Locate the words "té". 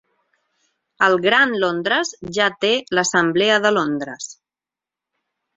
2.65-2.73